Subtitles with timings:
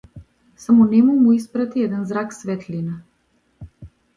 [0.55, 2.95] Само нему му испрати еден зрак светлина.